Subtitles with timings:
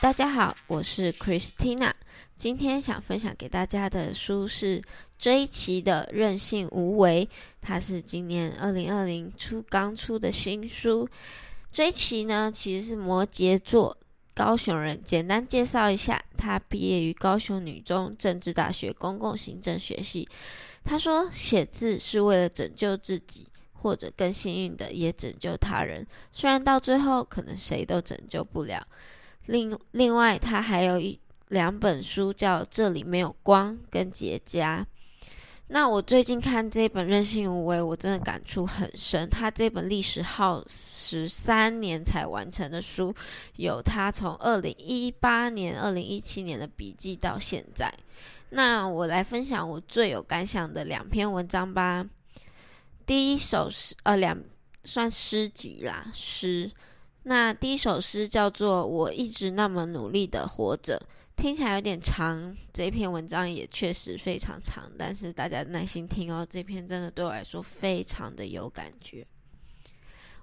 [0.00, 1.92] 大家好，我是 Christina。
[2.36, 4.80] 今天想分享给大家的书是
[5.18, 7.28] 追奇的《任性无为》，
[7.60, 11.08] 它是今年二零二零出刚出的新书。
[11.72, 13.96] 追奇呢，其实是摩羯座，
[14.34, 15.02] 高雄人。
[15.02, 20.28] 简单介绍一下，他毕业于高雄女中政治大学公共行政学系。
[20.84, 26.06] 他说，写字是为了拯救自己，或者更幸运的也拯救他人。
[26.30, 28.86] 虽然到最后可能谁都拯救不了。
[29.48, 34.80] 另另外，他还有一两本书叫《这里没有光》跟《结痂》。
[35.70, 39.28] 那我最近看这本《任性无为》，我真的感触很深。
[39.28, 43.14] 他这本历时耗时三年才完成的书，
[43.56, 47.92] 有他从二零一八年、二零一七年的笔记到现在。
[48.50, 52.06] 那我来分享我最有感想的两篇文章吧。
[53.06, 54.38] 第一首诗，呃，两
[54.84, 56.70] 算诗集啦，诗。
[57.24, 60.98] 那第一首诗叫做《我一直那么努力的活着》，
[61.36, 62.56] 听起来有点长。
[62.72, 66.46] 这篇文章也确实非常长，但是大家耐心听哦。
[66.48, 69.26] 这篇真的对我来说非常的有感觉。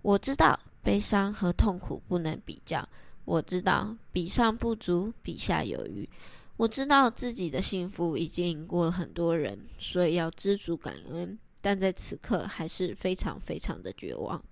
[0.00, 2.88] 我知道悲伤和痛苦不能比较，
[3.26, 6.08] 我知道比上不足，比下有余。
[6.56, 11.38] 我知道自己的幸福已经赢过很多人，所以要知足感恩。
[11.60, 14.42] 但在此刻，还是非常非常的绝望。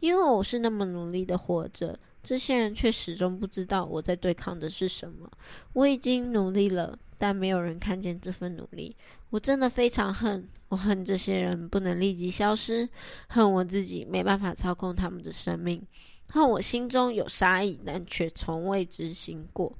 [0.00, 5.30] 因为我是那么努力的活着，这些人却始终不知道我在对抗的是什么。
[5.72, 8.94] 我已经努力了，但没有人看见这份努力。
[9.30, 12.88] 我真的非常恨，我恨这些人不能立即消失，
[13.28, 15.82] 恨我自己没办法操控他们的生命，
[16.28, 19.76] 恨我心中有杀意，但却从未执行过。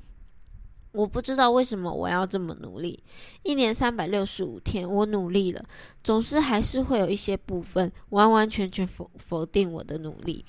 [0.96, 3.02] 我不知道为什么我要这么努力。
[3.42, 5.62] 一年三百六十五天，我努力了，
[6.02, 10.44] 总是还是会有一些部分完完全全否否定我的努力。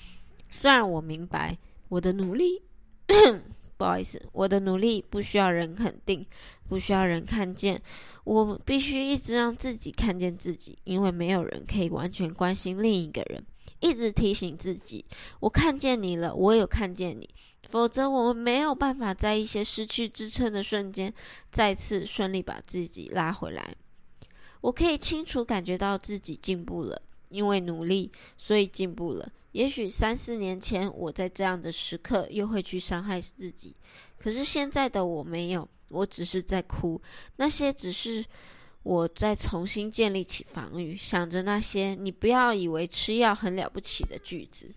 [0.50, 1.58] 虽然我明白
[1.90, 2.62] 我的努力，
[3.78, 6.26] 不好意思，我的努力不需要人肯定，
[6.68, 7.80] 不需要人看见，
[8.24, 13.44] 我必须一直让自己看见自己，因为没有人可以完全关心另一个人。
[13.82, 15.06] 一直提醒自己，
[15.42, 17.30] 我看见你了，我有看见你。
[17.68, 21.14] 否则，我们没有办法在一些失去支撑的瞬间，
[21.52, 23.76] 再次顺利把自己拉回来。
[24.62, 29.32] 我可以清楚感觉到自己进步了，因为努力，所以进步了。
[29.52, 33.76] 也许三四年前，我在这样的时刻又会去伤害自己，
[34.18, 37.00] 可是现在的我没有，我只是在哭。
[37.36, 38.26] 那些只是。
[38.84, 44.72] 我在重新建立起防御，想着那些你不要以为吃药很了不起的句子，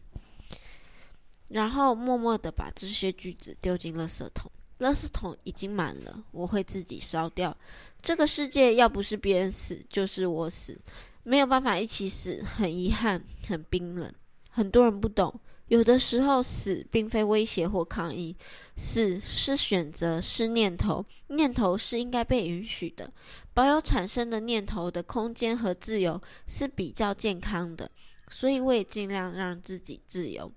[1.50, 4.50] 然后默默的把这些句子丢进垃圾桶。
[4.78, 7.54] 垃圾桶已经满了，我会自己烧掉。
[8.00, 10.78] 这个世界要不是别人死，就是我死，
[11.22, 14.10] 没有办法一起死，很遗憾，很冰冷。
[14.48, 15.38] 很多人不懂。
[15.68, 18.34] 有的时候，死并非威胁或抗议，
[18.74, 21.04] 死是选择，是念头。
[21.28, 23.12] 念头是应该被允许的，
[23.52, 27.88] 保有产生的念头的空间和自由是比较健康的。
[28.30, 30.50] 所以，我也尽量让自己自由。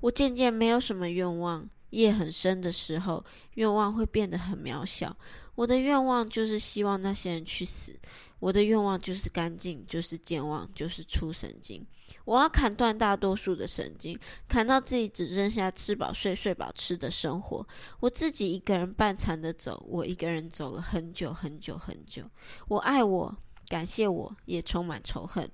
[0.00, 5.16] 我渐渐没有什么愿望，夜很深的时候，愿望会变得很渺小。
[5.54, 7.98] 我的愿望就是希望那些人去死。
[8.38, 11.86] 我的愿望就是干净，就是健忘，就是出神经。
[12.24, 17.68] 我要砍断大多数的神经，砍到自己只剩下吃饱睡、睡饱吃的生活。
[18.00, 22.22] 我自己一个人半残的走，我一个人走了很久很久很久。
[22.68, 23.36] 我爱我，
[23.68, 25.50] 感谢我，也充满仇恨。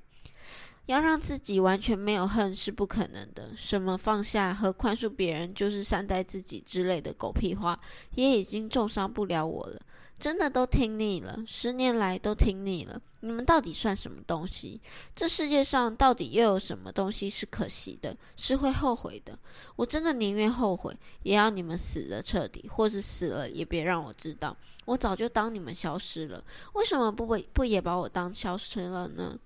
[0.86, 3.50] 要让自己完全没有恨是不可能的。
[3.56, 7.78] 什么放下和宽恕别人，就是善待自己之类的狗屁话，
[8.14, 9.80] 也已经重伤不了我了。
[10.18, 12.98] 真的都听腻了，十年来都听腻了。
[13.20, 14.80] 你们到底算什么东西？
[15.14, 19.38] 这世界上到底又有什么东西是可惜的，是会后悔的？
[19.74, 24.56] 我真的宁愿后悔，也要你们死的彻底，或是死了也别让我知道。
[24.86, 26.42] 我早就当你们消失了，
[26.72, 29.38] 为什么不不不也把我当消失了呢？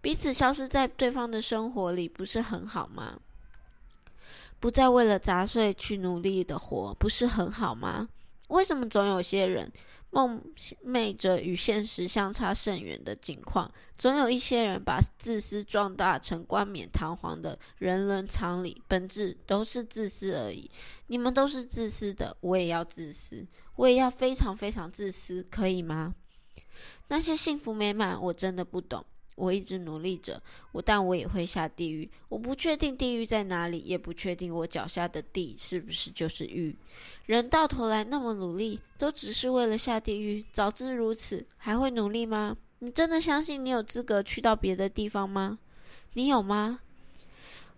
[0.00, 3.18] 彼此消失在对方的生活里，不是很好吗？
[4.60, 8.08] 不再为了杂碎去努力的活，不是很好吗？
[8.48, 9.70] 为什么总有些人
[10.10, 10.42] 梦
[10.86, 13.70] 寐着与现实相差甚远的境况？
[13.94, 20.70] 总有一些人把自私壮大成冠冕堂皇的人伦常理，本质都是自私而已。
[21.08, 26.14] 你们都是自私的，我也要自私，我也要非常非常自私，可以吗？
[27.08, 29.04] 那些幸福美满，我真的不懂。
[29.38, 30.42] 我一直努力着，
[30.72, 32.10] 我但我也会下地狱。
[32.28, 36.76] 我不确定地狱在哪里，也不确定我脚下的地是不是就是狱。
[37.26, 40.44] 人到头来那么努力，都只是为了下地狱。
[40.52, 42.56] 早知如此，还会努力吗？
[42.80, 45.58] 你真的相信你有资格去到别的地方吗？
[46.14, 46.80] 你有吗？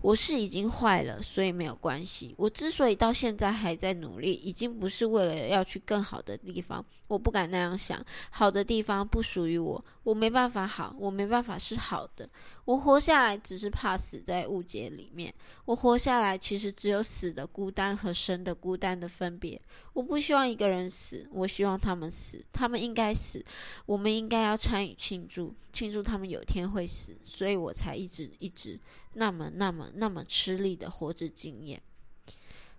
[0.00, 2.35] 我是已经坏了，所以没有关系。
[2.38, 6.85] 我之所以到现在还在努力，已经不是为了要去更好的地方。
[7.06, 12.29] 我不敢那样想，好的地方不属于我，我没办法好，我没办法是好的。
[12.64, 15.35] 我活下来只是怕死在误解里面。
[15.64, 19.61] 我活下来其实只有死的孤单和生的孤单的分别。
[19.93, 23.44] 我不希望一个人死，我希望他们死，他们应该死，
[23.87, 27.17] 我们应该要参与庆祝，庆祝他们有天会死。
[27.25, 28.79] 所以我才一直一直。
[29.15, 31.83] 那么，那么，那么吃力的活着经验，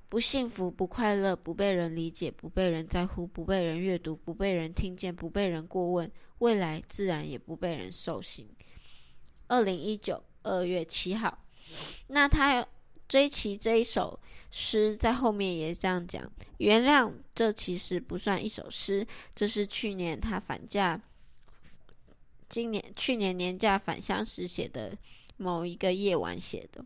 [0.07, 8.47] 不幸福，不快乐，不被人理解，不被人在乎，不被人阅读，不被人听见，不被人过问，未来自然也不被人受刑。
[9.47, 11.43] 二零一九二月七号，
[12.07, 12.65] 那他
[13.09, 14.17] 追其这一首
[14.49, 19.05] 诗在后面也这样讲：原谅，这其实不算一首诗，
[19.35, 21.01] 这是去年他返假，
[22.47, 24.97] 今年去年年假返乡时写的。
[25.41, 26.85] 某一个夜晚写的，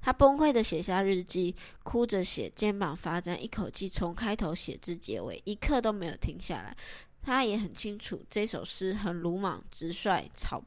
[0.00, 6.76] 他崩溃的写下日记，哭着写，肩膀发颤，一口气从开头写至结尾，一刻都没有停下来。
[7.20, 10.62] 他也很清楚这首诗很鲁莽、直率、草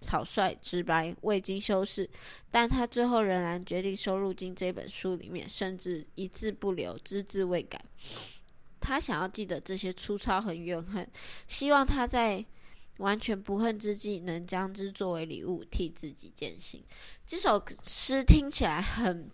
[0.00, 2.08] 草率、直白，未经修饰，
[2.50, 7.84] 但他最后仍然决定收录进这本书里面，甚至一字不留，只字未改。
[8.80, 11.06] 他想要记得这些粗糙和怨恨，
[11.48, 12.44] 希望他在。
[12.98, 16.82] 完全不恨之际，能将之作为礼物，替自己践行。
[17.26, 19.30] 这首诗听起来很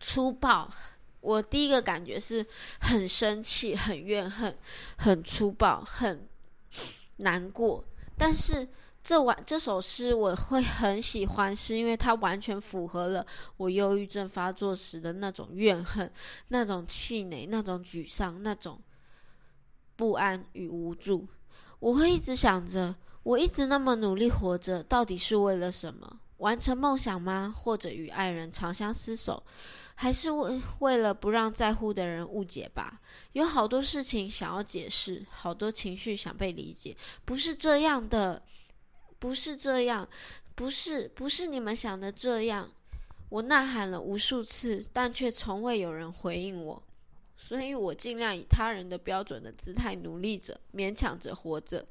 [0.00, 0.72] 粗暴，
[1.20, 2.44] 我第一个感觉是
[2.80, 4.56] 很生气、很怨恨、
[4.96, 6.28] 很粗暴、很
[7.16, 7.84] 难过。
[8.16, 8.66] 但是
[9.02, 13.24] 这完这首诗我会很喜欢，是因为它完全符合了
[13.56, 16.10] 我忧郁症发作时的那种怨恨、
[16.48, 18.80] 那种气馁、那种沮丧、那种
[19.94, 21.26] 不安与无助。
[21.80, 26.20] 我会一直想着，我一直那么努力活着，到底是为了什么？
[26.38, 27.52] 完成梦想吗？
[27.56, 29.42] 或者与爱人长相厮守？
[29.94, 33.00] 还是为为了不让在乎的人误解吧？
[33.32, 36.96] 有好多事情想要解释，好多情绪想被理解。
[37.24, 38.40] 不是这样的，
[39.18, 40.08] 不是这样，
[40.54, 42.68] 不是，不是你们想的这样。
[43.28, 46.82] 我呐喊了无数次，但却从未有人回应我。
[47.48, 51.82] 所以我尽量以他人的标准的姿态努力着，勉强着活着。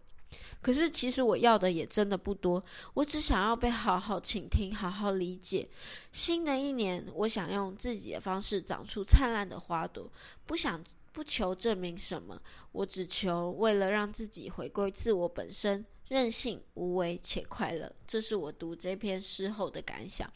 [0.61, 2.63] 可是其实我要的也真的不多，
[2.93, 5.67] 我只想要被好好倾听，好好理解。
[6.11, 10.07] 新的一年，我想用自己的方式长出灿烂的花朵，
[10.45, 10.79] 不想
[11.11, 12.39] 不求证明什么，
[12.73, 15.83] 我只求为了让自己回归自我本身。
[16.09, 20.31] 任性、无为且快乐，这是我读这篇诗后的感想。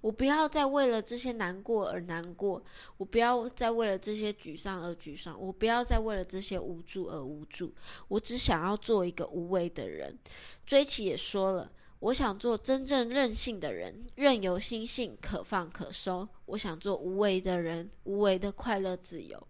[0.00, 2.62] 我不要再为了这些难过而难过，
[2.96, 7.74] 我不要再为了这些沮丧而沮丧，我不要再为了这些无助而无助。
[8.06, 10.16] 我只想要做一个无为的人。
[10.64, 16.28] 追奇也说了，我想做真正任性的人，任由心性可放可收。
[16.44, 19.44] 我想做无为的人，无为的快乐自由。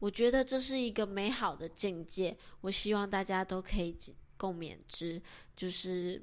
[0.00, 2.36] 我觉得这是一个美好的境界。
[2.60, 3.96] 我希望大家都可以。
[4.44, 5.22] 共勉之，
[5.56, 6.22] 就是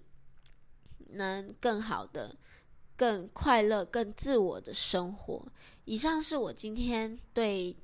[1.13, 2.35] 能更好的、
[2.95, 5.43] 更快乐、更自我的生活。
[5.85, 7.75] 以上是我今天对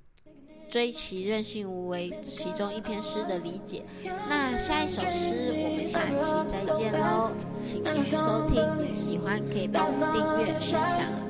[0.69, 3.83] 追奇任性无为其中一篇诗的理解。
[4.03, 7.35] 那下一首诗，我们下一期再见喽！
[7.63, 10.79] 请继续收听，喜欢可以帮我订阅、分享、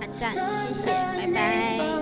[0.02, 0.36] 按赞，
[0.68, 1.97] 谢谢，拜拜。